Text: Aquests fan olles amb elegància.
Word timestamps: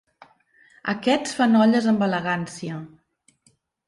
Aquests 0.93 1.35
fan 1.39 1.53
olles 1.65 1.89
amb 1.91 2.05
elegància. 2.07 2.79